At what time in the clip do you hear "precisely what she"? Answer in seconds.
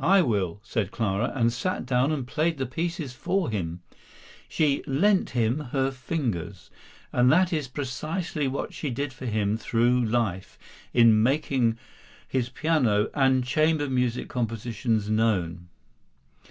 7.68-8.88